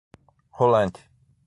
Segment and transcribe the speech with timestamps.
[0.57, 1.05] Rolante